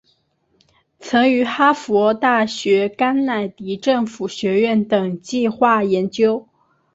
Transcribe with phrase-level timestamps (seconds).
[0.97, 6.47] 曾于哈佛大学甘乃迪政府学院等计画研究。